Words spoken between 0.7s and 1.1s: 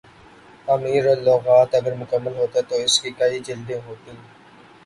امیر